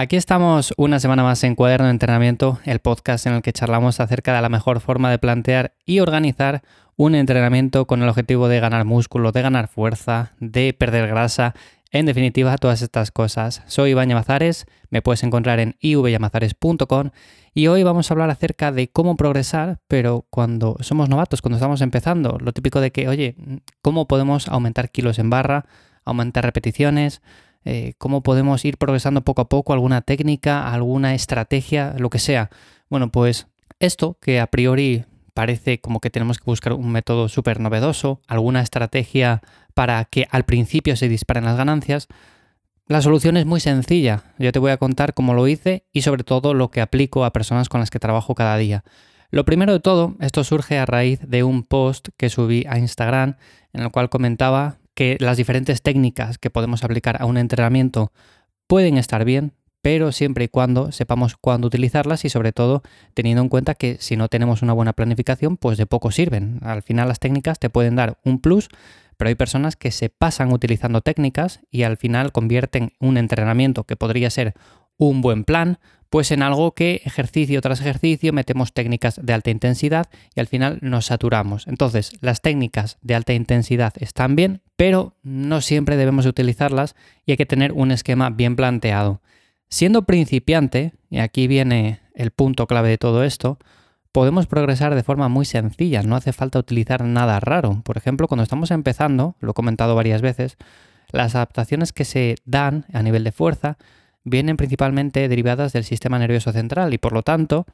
[0.00, 4.00] Aquí estamos una semana más en Cuaderno de Entrenamiento, el podcast en el que charlamos
[4.00, 6.62] acerca de la mejor forma de plantear y organizar
[6.96, 11.54] un entrenamiento con el objetivo de ganar músculo, de ganar fuerza, de perder grasa,
[11.90, 13.62] en definitiva todas estas cosas.
[13.66, 17.10] Soy Iván Llamazares, me puedes encontrar en ivyamazares.com
[17.52, 21.82] y hoy vamos a hablar acerca de cómo progresar, pero cuando somos novatos, cuando estamos
[21.82, 23.36] empezando, lo típico de que, oye,
[23.82, 25.66] ¿cómo podemos aumentar kilos en barra,
[26.06, 27.20] aumentar repeticiones?
[27.64, 32.50] Eh, cómo podemos ir progresando poco a poco, alguna técnica, alguna estrategia, lo que sea.
[32.88, 37.60] Bueno, pues esto que a priori parece como que tenemos que buscar un método súper
[37.60, 39.42] novedoso, alguna estrategia
[39.74, 42.08] para que al principio se disparen las ganancias,
[42.86, 44.24] la solución es muy sencilla.
[44.38, 47.32] Yo te voy a contar cómo lo hice y sobre todo lo que aplico a
[47.32, 48.82] personas con las que trabajo cada día.
[49.30, 53.36] Lo primero de todo, esto surge a raíz de un post que subí a Instagram
[53.72, 58.12] en el cual comentaba que las diferentes técnicas que podemos aplicar a un entrenamiento
[58.66, 62.82] pueden estar bien, pero siempre y cuando sepamos cuándo utilizarlas y sobre todo
[63.14, 66.58] teniendo en cuenta que si no tenemos una buena planificación, pues de poco sirven.
[66.60, 68.68] Al final las técnicas te pueden dar un plus,
[69.16, 73.96] pero hay personas que se pasan utilizando técnicas y al final convierten un entrenamiento que
[73.96, 74.52] podría ser
[74.98, 75.78] un buen plan,
[76.10, 80.78] pues en algo que ejercicio tras ejercicio metemos técnicas de alta intensidad y al final
[80.82, 81.66] nos saturamos.
[81.68, 87.36] Entonces, las técnicas de alta intensidad están bien, pero no siempre debemos utilizarlas y hay
[87.36, 89.20] que tener un esquema bien planteado.
[89.68, 93.58] Siendo principiante, y aquí viene el punto clave de todo esto,
[94.10, 97.82] podemos progresar de forma muy sencilla, no hace falta utilizar nada raro.
[97.84, 100.56] Por ejemplo, cuando estamos empezando, lo he comentado varias veces,
[101.12, 103.76] las adaptaciones que se dan a nivel de fuerza
[104.24, 107.66] vienen principalmente derivadas del sistema nervioso central y por lo tanto,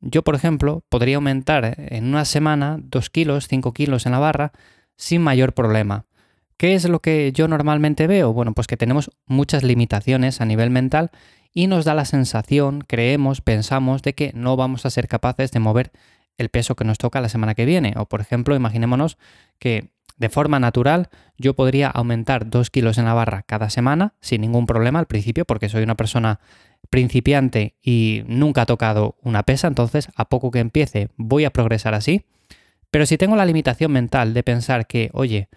[0.00, 4.52] yo por ejemplo podría aumentar en una semana 2 kilos, 5 kilos en la barra
[4.96, 6.05] sin mayor problema.
[6.56, 8.32] ¿Qué es lo que yo normalmente veo?
[8.32, 11.10] Bueno, pues que tenemos muchas limitaciones a nivel mental
[11.52, 15.60] y nos da la sensación, creemos, pensamos de que no vamos a ser capaces de
[15.60, 15.92] mover
[16.38, 17.94] el peso que nos toca la semana que viene.
[17.96, 19.18] O por ejemplo, imaginémonos
[19.58, 24.40] que de forma natural, yo podría aumentar 2 kilos en la barra cada semana sin
[24.40, 26.40] ningún problema al principio, porque soy una persona
[26.88, 31.92] principiante y nunca ha tocado una pesa, entonces a poco que empiece voy a progresar
[31.92, 32.24] así.
[32.90, 35.48] Pero si tengo la limitación mental de pensar que, oye,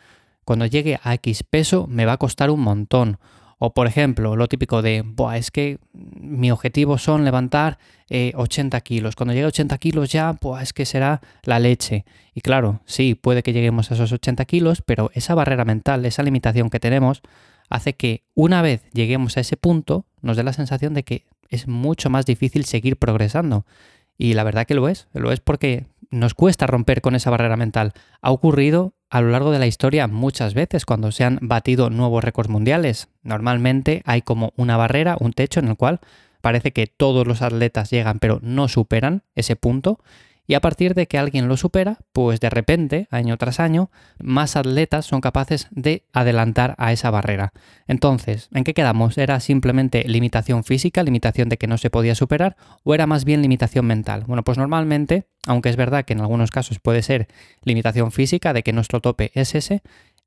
[0.50, 3.20] cuando llegue a X peso me va a costar un montón,
[3.60, 5.06] o por ejemplo, lo típico de,
[5.36, 7.78] es que mi objetivo son levantar
[8.10, 9.16] 80 eh, kilos.
[9.16, 12.04] Cuando llegue a 80 kilos ya, pues es que será la leche.
[12.34, 16.24] Y claro, sí, puede que lleguemos a esos 80 kilos, pero esa barrera mental, esa
[16.24, 17.22] limitación que tenemos,
[17.70, 21.68] hace que una vez lleguemos a ese punto, nos dé la sensación de que es
[21.68, 23.68] mucho más difícil seguir progresando.
[24.18, 27.56] Y la verdad que lo es, lo es porque nos cuesta romper con esa barrera
[27.56, 27.94] mental.
[28.24, 32.24] Ha ocurrido a lo largo de la historia muchas veces cuando se han batido nuevos
[32.24, 33.08] récords mundiales.
[33.24, 36.00] Normalmente hay como una barrera, un techo en el cual
[36.42, 40.00] parece que todos los atletas llegan pero no superan ese punto
[40.50, 44.56] y a partir de que alguien lo supera, pues de repente, año tras año, más
[44.56, 47.54] atletas son capaces de adelantar a esa barrera.
[47.86, 49.20] Entonces, ¿en qué quedamos?
[49.20, 53.44] ¿Era simplemente limitación física, limitación de que no se podía superar, o era más bien
[53.44, 54.24] limitación mental?
[54.26, 57.28] Bueno, pues normalmente, aunque es verdad que en algunos casos puede ser
[57.62, 59.84] limitación física, de que nuestro tope es ese,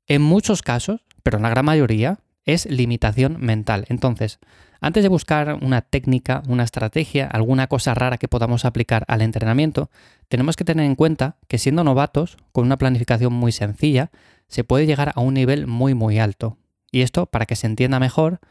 [0.07, 3.83] en muchos casos, pero en la gran mayoría, es limitación mental.
[3.89, 4.39] Entonces,
[4.83, 9.89] antes de buscar una técnica, una estrategia, alguna cosa rara que podamos aplicar al entrenamiento,
[10.27, 14.11] tenemos que tener en cuenta que siendo novatos, con una planificación muy sencilla,
[14.49, 16.57] se puede llegar a un nivel muy muy alto.
[16.91, 18.41] Y esto, para que se entienda mejor,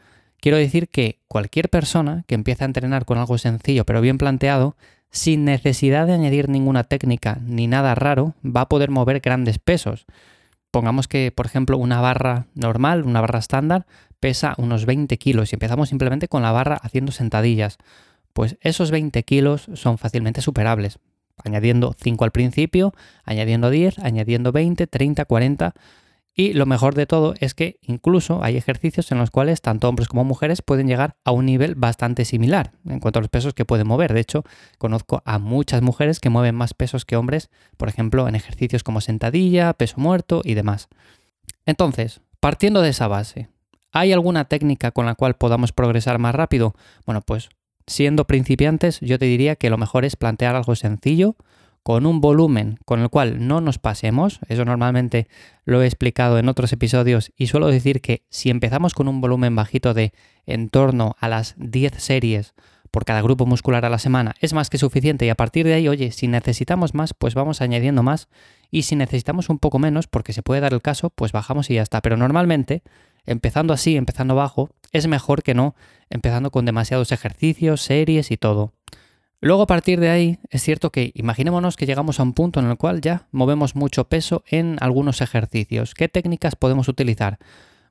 [0.41, 4.75] quiero decir que cualquier persona que empiece a entrenar con algo sencillo pero bien planteado,
[5.11, 10.07] sin necesidad de añadir ninguna técnica ni nada raro, va a poder mover grandes pesos.
[10.73, 13.85] Pongamos que, por ejemplo, una barra normal, una barra estándar,
[14.19, 17.77] pesa unos 20 kilos y empezamos simplemente con la barra haciendo sentadillas,
[18.33, 20.97] pues esos 20 kilos son fácilmente superables.
[21.43, 22.91] Añadiendo 5 al principio,
[23.23, 25.75] añadiendo 10, añadiendo 20, 30, 40.
[26.35, 30.07] Y lo mejor de todo es que incluso hay ejercicios en los cuales tanto hombres
[30.07, 33.65] como mujeres pueden llegar a un nivel bastante similar en cuanto a los pesos que
[33.65, 34.13] pueden mover.
[34.13, 34.43] De hecho,
[34.79, 38.99] conozco a muchas mujeres que mueven más pesos que hombres, por ejemplo, en ejercicios como
[38.99, 40.89] sentadilla, peso muerto y demás.
[41.65, 43.49] Entonces, partiendo de esa base,
[43.95, 46.73] ¿Hay alguna técnica con la cual podamos progresar más rápido?
[47.05, 47.49] Bueno, pues
[47.85, 51.35] siendo principiantes yo te diría que lo mejor es plantear algo sencillo,
[51.83, 54.39] con un volumen con el cual no nos pasemos.
[54.47, 55.27] Eso normalmente
[55.65, 59.55] lo he explicado en otros episodios y suelo decir que si empezamos con un volumen
[59.55, 60.13] bajito de
[60.45, 62.53] en torno a las 10 series
[62.89, 65.73] por cada grupo muscular a la semana es más que suficiente y a partir de
[65.73, 68.29] ahí, oye, si necesitamos más, pues vamos añadiendo más
[68.71, 71.75] y si necesitamos un poco menos, porque se puede dar el caso, pues bajamos y
[71.75, 72.01] ya está.
[72.01, 72.81] Pero normalmente
[73.25, 75.75] empezando así, empezando bajo, es mejor que no
[76.09, 78.73] empezando con demasiados ejercicios, series y todo.
[79.43, 82.67] Luego a partir de ahí es cierto que imaginémonos que llegamos a un punto en
[82.67, 85.95] el cual ya movemos mucho peso en algunos ejercicios.
[85.95, 87.39] ¿Qué técnicas podemos utilizar?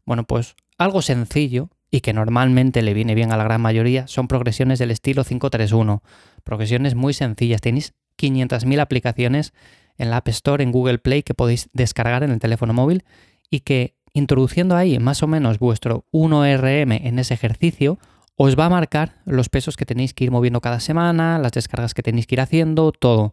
[0.07, 4.29] Bueno, pues algo sencillo y que normalmente le viene bien a la gran mayoría son
[4.29, 6.03] progresiones del estilo 531.
[6.43, 7.61] Progresiones muy sencillas.
[7.61, 9.53] Tenéis 500.000 aplicaciones
[9.99, 13.05] en la App Store, en Google Play que podéis descargar en el teléfono móvil
[13.51, 17.99] y que introduciendo ahí más o menos vuestro 1RM en ese ejercicio
[18.37, 21.95] os va a marcar los pesos que tenéis que ir moviendo cada semana, las descargas
[21.95, 23.33] que tenéis que ir haciendo, todo.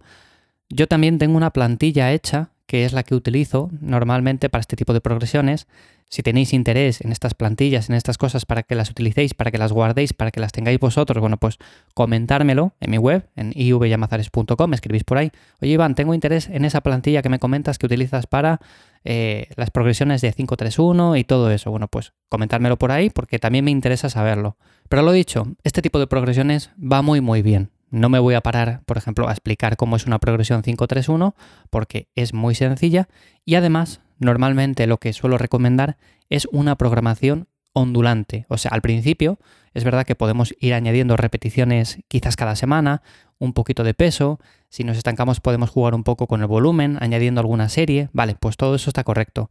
[0.70, 4.94] Yo también tengo una plantilla hecha, que es la que utilizo normalmente para este tipo
[4.94, 5.68] de progresiones.
[6.10, 9.60] Si tenéis interés en estas plantillas, en estas cosas, para que las utilicéis, para que
[9.60, 11.60] las guardéis, para que las tengáis vosotros, bueno, pues
[11.94, 15.32] comentármelo en mi web, en ivyamazares.com, escribís por ahí.
[15.62, 18.60] Oye, Iván, tengo interés en esa plantilla que me comentas que utilizas para
[19.06, 21.70] eh, las progresiones de 531 y todo eso.
[21.70, 24.58] Bueno, pues comentármelo por ahí porque también me interesa saberlo.
[24.90, 27.70] Pero lo dicho, este tipo de progresiones va muy muy bien.
[27.92, 31.36] No me voy a parar, por ejemplo, a explicar cómo es una progresión 531
[31.70, 33.08] porque es muy sencilla
[33.46, 35.98] y además normalmente lo que suelo recomendar
[36.30, 38.46] es una programación ondulante.
[38.50, 39.40] O sea, al principio
[39.74, 43.02] es verdad que podemos ir añadiendo repeticiones quizás cada semana,
[43.38, 44.40] un poquito de peso,
[44.70, 48.58] si nos estancamos podemos jugar un poco con el volumen, añadiendo alguna serie, vale, pues
[48.58, 49.50] todo eso está correcto.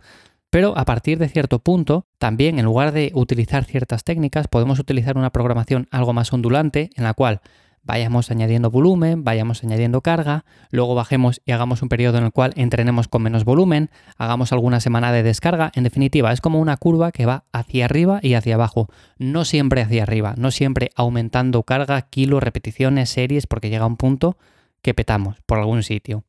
[0.50, 5.18] Pero a partir de cierto punto, también en lugar de utilizar ciertas técnicas, podemos utilizar
[5.18, 7.40] una programación algo más ondulante en la cual
[7.82, 12.52] vayamos añadiendo volumen, vayamos añadiendo carga, luego bajemos y hagamos un periodo en el cual
[12.56, 17.12] entrenemos con menos volumen, hagamos alguna semana de descarga, en definitiva es como una curva
[17.12, 18.88] que va hacia arriba y hacia abajo,
[19.18, 24.36] no siempre hacia arriba, no siempre aumentando carga, kilos, repeticiones, series, porque llega un punto
[24.82, 26.24] que petamos por algún sitio.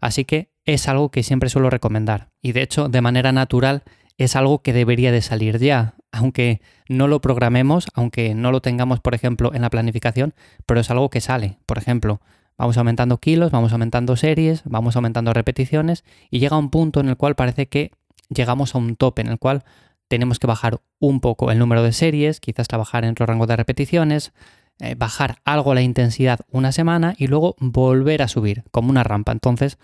[0.00, 3.82] Así que es algo que siempre suelo recomendar y de hecho de manera natural
[4.18, 9.00] es algo que debería de salir ya, aunque no lo programemos, aunque no lo tengamos,
[9.00, 10.34] por ejemplo, en la planificación,
[10.66, 11.58] pero es algo que sale.
[11.66, 12.20] Por ejemplo,
[12.56, 17.16] vamos aumentando kilos, vamos aumentando series, vamos aumentando repeticiones y llega un punto en el
[17.16, 17.90] cual parece que
[18.28, 19.64] llegamos a un tope en el cual
[20.08, 23.56] tenemos que bajar un poco el número de series, quizás trabajar en otro rango de
[23.56, 24.32] repeticiones,
[24.80, 29.32] eh, bajar algo la intensidad una semana y luego volver a subir como una rampa.
[29.32, 29.78] Entonces,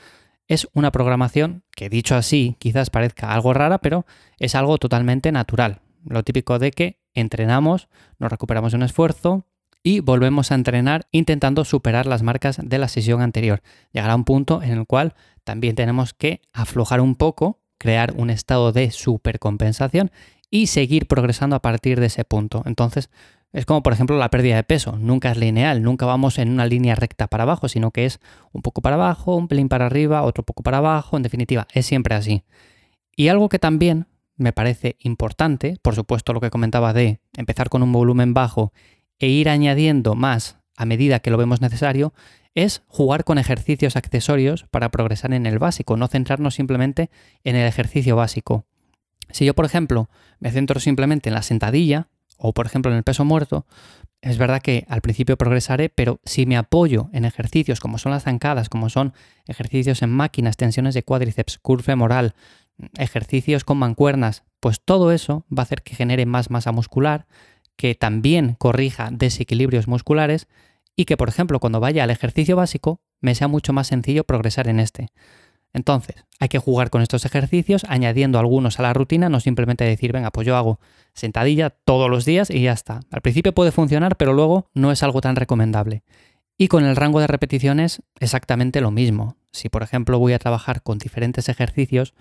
[0.50, 4.04] es una programación que dicho así quizás parezca algo rara, pero
[4.40, 5.80] es algo totalmente natural.
[6.04, 7.88] Lo típico de que entrenamos,
[8.18, 9.46] nos recuperamos un esfuerzo
[9.84, 13.62] y volvemos a entrenar intentando superar las marcas de la sesión anterior.
[13.92, 15.14] Llegará un punto en el cual
[15.44, 20.10] también tenemos que aflojar un poco, crear un estado de supercompensación
[20.50, 22.64] y seguir progresando a partir de ese punto.
[22.66, 23.08] Entonces,
[23.52, 24.96] es como, por ejemplo, la pérdida de peso.
[24.96, 28.20] Nunca es lineal, nunca vamos en una línea recta para abajo, sino que es
[28.52, 31.16] un poco para abajo, un pelín para arriba, otro poco para abajo.
[31.16, 32.44] En definitiva, es siempre así.
[33.16, 34.06] Y algo que también
[34.36, 38.72] me parece importante, por supuesto lo que comentaba de empezar con un volumen bajo
[39.18, 42.14] e ir añadiendo más a medida que lo vemos necesario,
[42.54, 47.10] es jugar con ejercicios accesorios para progresar en el básico, no centrarnos simplemente
[47.44, 48.64] en el ejercicio básico.
[49.30, 50.08] Si yo, por ejemplo,
[50.38, 52.08] me centro simplemente en la sentadilla,
[52.40, 53.66] o por ejemplo en el peso muerto,
[54.22, 58.24] es verdad que al principio progresaré, pero si me apoyo en ejercicios como son las
[58.24, 59.14] zancadas, como son
[59.46, 62.34] ejercicios en máquinas, tensiones de cuádriceps, curve femoral,
[62.98, 67.26] ejercicios con mancuernas, pues todo eso va a hacer que genere más masa muscular,
[67.76, 70.48] que también corrija desequilibrios musculares
[70.96, 74.68] y que, por ejemplo, cuando vaya al ejercicio básico, me sea mucho más sencillo progresar
[74.68, 75.08] en este.
[75.72, 80.12] Entonces, hay que jugar con estos ejercicios, añadiendo algunos a la rutina, no simplemente decir,
[80.12, 80.80] venga, pues yo hago
[81.14, 83.00] sentadilla todos los días y ya está.
[83.10, 86.02] Al principio puede funcionar, pero luego no es algo tan recomendable.
[86.58, 89.36] Y con el rango de repeticiones, exactamente lo mismo.
[89.52, 92.14] Si, por ejemplo, voy a trabajar con diferentes ejercicios,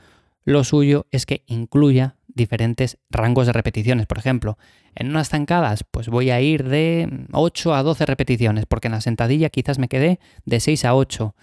[0.45, 4.07] lo suyo es que incluya diferentes rangos de repeticiones.
[4.07, 4.57] Por ejemplo,
[4.95, 9.01] en unas zancadas, pues voy a ir de 8 a 12 repeticiones, porque en la
[9.01, 11.35] sentadilla quizás me quedé de 6 a 8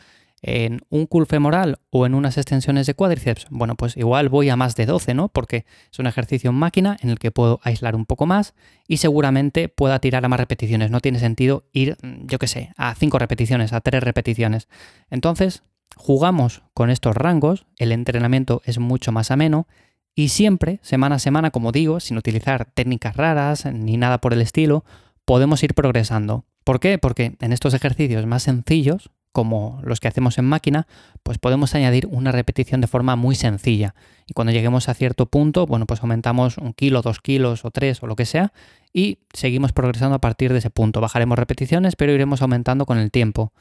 [0.46, 4.54] en un cool femoral o en unas extensiones de cuádriceps, bueno, pues igual voy a
[4.54, 5.28] más de 12, ¿no?
[5.28, 8.54] Porque es un ejercicio en máquina en el que puedo aislar un poco más
[8.86, 10.92] y seguramente pueda tirar a más repeticiones.
[10.92, 14.68] No tiene sentido ir, yo qué sé, a 5 repeticiones, a 3 repeticiones.
[15.10, 15.64] Entonces,
[15.96, 19.66] jugamos con estos rangos, el entrenamiento es mucho más ameno
[20.14, 24.40] y siempre, semana a semana, como digo, sin utilizar técnicas raras ni nada por el
[24.40, 24.84] estilo,
[25.24, 26.44] podemos ir progresando.
[26.62, 26.98] ¿Por qué?
[26.98, 30.86] Porque en estos ejercicios más sencillos, como los que hacemos en máquina,
[31.22, 33.94] pues podemos añadir una repetición de forma muy sencilla.
[34.26, 38.02] Y cuando lleguemos a cierto punto, bueno, pues aumentamos un kilo, dos kilos o tres
[38.02, 38.54] o lo que sea
[38.94, 41.02] y seguimos progresando a partir de ese punto.
[41.02, 43.52] Bajaremos repeticiones, pero iremos aumentando con el tiempo.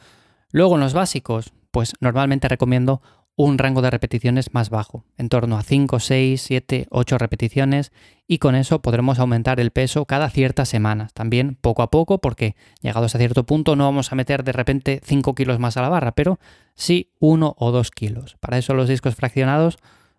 [0.50, 3.02] Luego en los básicos, pues normalmente recomiendo
[3.38, 7.92] un rango de repeticiones más bajo, en torno a 5, 6, 7, 8 repeticiones
[8.28, 12.56] y con eso podremos aumentar el peso cada ciertas semanas, también poco a poco porque
[12.82, 15.90] llegados a cierto punto no vamos a meter de repente 5 kilos más a la
[15.90, 16.40] barra, pero
[16.76, 18.38] sí 1 o 2 kilos.
[18.40, 19.78] Para eso los discos fraccionados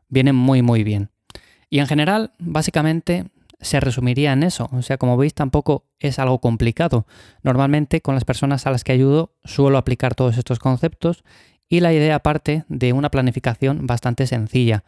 [0.08, 1.10] vienen muy muy bien.
[1.70, 3.26] Y en general, básicamente
[3.60, 4.68] se resumiría en eso.
[4.72, 7.06] O sea, como veis, tampoco es algo complicado.
[7.42, 11.24] Normalmente con las personas a las que ayudo suelo aplicar todos estos conceptos
[11.68, 14.84] y la idea parte de una planificación bastante sencilla.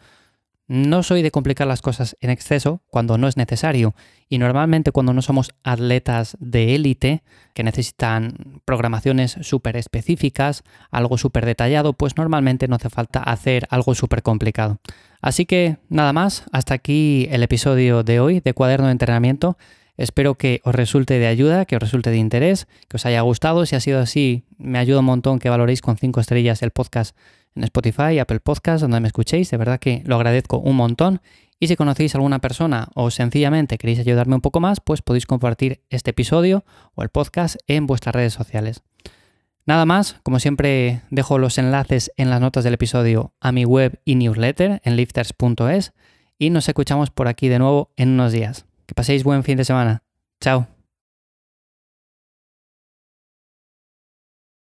[0.68, 3.94] No soy de complicar las cosas en exceso cuando no es necesario
[4.28, 7.23] y normalmente cuando no somos atletas de élite
[7.54, 13.94] que necesitan programaciones súper específicas, algo súper detallado, pues normalmente no hace falta hacer algo
[13.94, 14.78] súper complicado.
[15.23, 19.56] Así que nada más, hasta aquí el episodio de hoy de Cuaderno de Entrenamiento.
[19.99, 23.67] Espero que os resulte de ayuda, que os resulte de interés, que os haya gustado.
[23.67, 27.17] Si ha sido así, me ayuda un montón que valoréis con 5 estrellas el podcast
[27.57, 29.50] en Spotify, Apple Podcast, donde me escuchéis.
[29.50, 31.21] De verdad que lo agradezco un montón.
[31.59, 35.26] Y si conocéis a alguna persona o sencillamente queréis ayudarme un poco más, pues podéis
[35.26, 36.64] compartir este episodio
[36.95, 38.85] o el podcast en vuestras redes sociales.
[39.67, 44.00] Nada más, como siempre dejo los enlaces en las notas del episodio a mi web
[44.05, 45.93] y newsletter en lifters.es
[46.38, 48.67] y nos escuchamos por aquí de nuevo en unos días.
[48.88, 50.02] Que paséis buen fin de semana.
[50.40, 50.77] Chao.